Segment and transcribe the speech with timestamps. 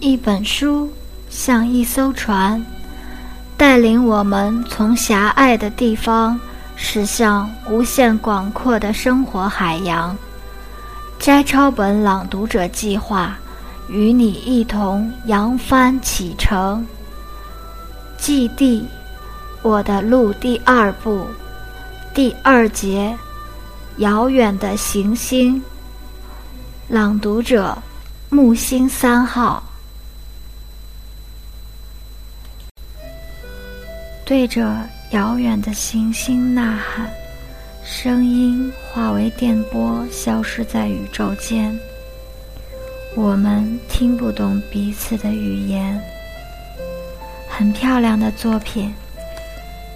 [0.00, 0.88] 一本书
[1.28, 2.64] 像一艘船，
[3.56, 6.38] 带领我们从狭隘的地方
[6.76, 10.16] 驶向无限广阔的生活海洋。
[11.18, 13.36] 摘抄本朗读者计划
[13.88, 16.86] 与你一同扬帆启程。
[18.16, 18.86] 祭地，
[19.62, 21.26] 我的路第二部，
[22.14, 23.16] 第二节，
[23.96, 25.60] 遥远的行星。
[26.86, 27.76] 朗读者：
[28.28, 29.60] 木星三号。
[34.28, 37.10] 对着遥远的行星呐喊，
[37.82, 41.74] 声音化为电波，消失在宇宙间。
[43.16, 45.98] 我们听不懂彼此的语言。
[47.48, 48.92] 很漂亮的作品，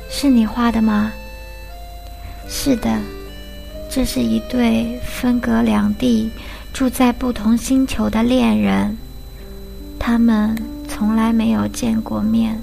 [0.09, 1.13] 是你画的吗？
[2.49, 2.99] 是的，
[3.91, 6.31] 这是一对分隔两地、
[6.73, 8.97] 住在不同星球的恋人，
[9.99, 10.57] 他们
[10.89, 12.59] 从来没有见过面。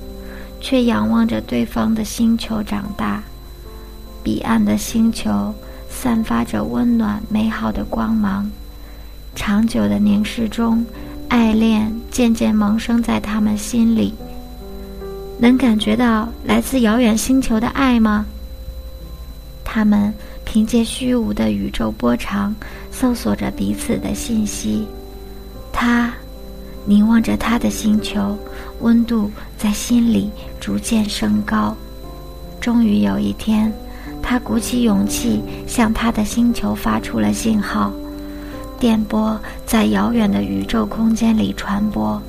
[0.61, 3.23] 却仰望着对方的星球长大，
[4.23, 5.53] 彼岸的星球
[5.89, 8.49] 散发着温暖美好的光芒。
[9.35, 10.85] 长久的凝视中，
[11.30, 14.13] 爱恋渐渐萌生在他们心里。
[15.37, 18.25] 能感觉到来自遥远星球的爱吗？
[19.63, 22.53] 他们凭借虚无的宇宙波长，
[22.91, 24.85] 搜索着彼此的信息。
[26.90, 28.36] 凝望着他的星球，
[28.80, 31.78] 温度在心里逐渐升高。
[32.59, 33.72] 终于有一天，
[34.23, 37.94] 他鼓起勇气向他的星球发出了信号。
[38.80, 42.20] 电波在遥远的宇宙空间里传播，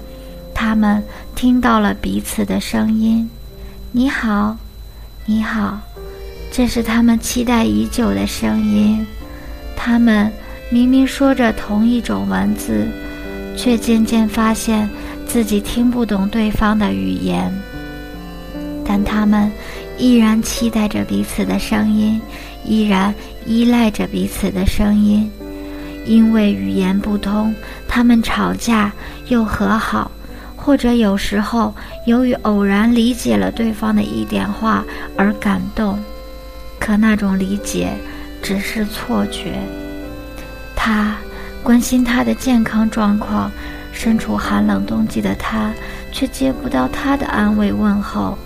[0.54, 1.02] 他们
[1.34, 3.30] 听到了彼此的声音
[3.92, 4.58] ：“你好，
[5.24, 5.80] 你好。”
[6.52, 9.06] 这是他们期待已久的声音。
[9.74, 10.30] 他们
[10.70, 12.86] 明明说着同一种文字。
[13.60, 14.88] 却渐渐发现
[15.26, 17.52] 自己听不懂对方的语言，
[18.86, 19.52] 但他们
[19.98, 22.18] 依然期待着彼此的声音，
[22.64, 25.30] 依然依赖着彼此的声音。
[26.06, 27.54] 因为语言不通，
[27.86, 28.90] 他们吵架
[29.28, 30.10] 又和好，
[30.56, 31.74] 或者有时候
[32.06, 34.82] 由于偶然理解了对方的一点话
[35.18, 36.02] 而感动，
[36.78, 37.92] 可那种理解
[38.42, 39.52] 只是错觉。
[40.74, 41.14] 他。
[41.62, 43.50] 关心他的健康状况，
[43.92, 45.72] 身处寒冷冬季的他
[46.10, 48.36] 却接不到他的安慰问候。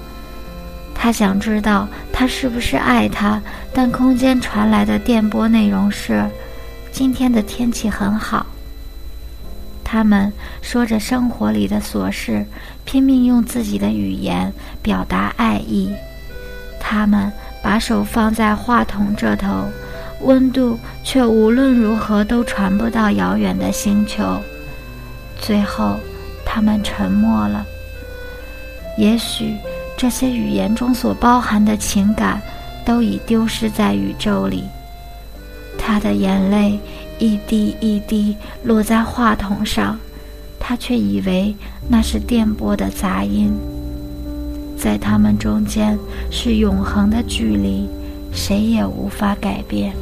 [0.95, 3.41] 他想知道他是不是爱他，
[3.73, 6.25] 但空间传来的电波内容是：
[6.91, 8.47] 今天的天气很好。
[9.85, 12.45] 他们说着生活里的琐事，
[12.85, 15.93] 拼命用自己的语言表达爱意。
[16.81, 17.31] 他们
[17.63, 19.67] 把手放在话筒这头。
[20.25, 24.41] 温度却无论如何都传不到遥远的星球。
[25.41, 25.99] 最后，
[26.45, 27.65] 他们沉默了。
[28.97, 29.55] 也许
[29.97, 32.41] 这些语言中所包含的情感，
[32.85, 34.65] 都已丢失在宇宙里。
[35.77, 36.79] 他的眼泪
[37.19, 39.99] 一滴一滴落在话筒上，
[40.59, 41.55] 他却以为
[41.89, 43.53] 那是电波的杂音。
[44.79, 45.99] 在他们中间
[46.31, 47.89] 是永恒的距离，
[48.33, 49.95] 谁也无法改变。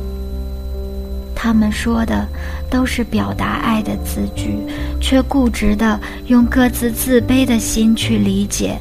[1.42, 2.25] 他们说的
[2.70, 4.56] 都是表达爱的字句，
[5.00, 8.78] 却固执地用各自自卑的心去理解。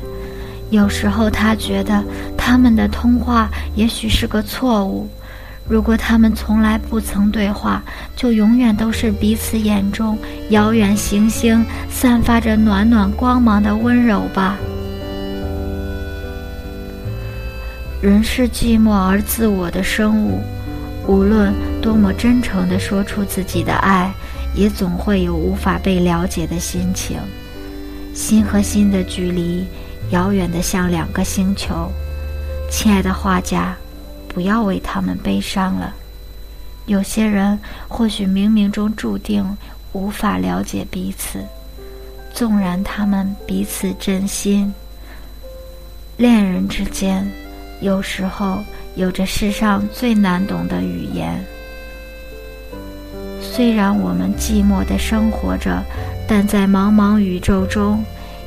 [0.69, 2.03] 有时候，他觉得
[2.38, 5.09] 他们的通话也许是个错误。
[5.67, 7.81] 如果他们从来不曾对话，
[8.16, 10.16] 就永远都是彼此眼中
[10.51, 14.55] 遥远行星散发着暖暖光芒的温柔吧。
[18.03, 20.43] 人是寂寞而自我的生物。
[21.07, 24.12] 无论多么真诚地说出自己的爱，
[24.56, 27.17] 也总会有无法被了解的心情。
[28.13, 29.66] 心和心的距离，
[30.11, 31.91] 遥远的像两个星球。
[32.69, 33.75] 亲爱的画家，
[34.28, 35.94] 不要为他们悲伤了。
[36.85, 37.57] 有些人
[37.88, 39.45] 或许冥冥中注定
[39.94, 41.44] 无法了解彼此，
[42.34, 44.73] 纵然他们彼此真心。
[46.17, 47.29] 恋人之间，
[47.81, 48.59] 有时候。
[48.96, 51.43] 有着世上最难懂的语言。
[53.41, 55.84] 虽然我们寂寞的生活着，
[56.28, 58.03] 但在茫茫宇宙中，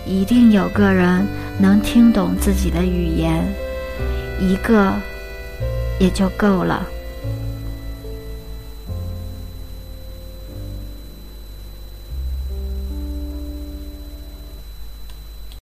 [0.06, 1.26] 一定有个人
[1.58, 3.44] 能听懂自己的语言，
[4.40, 4.92] 一个
[5.98, 6.86] 也就够了。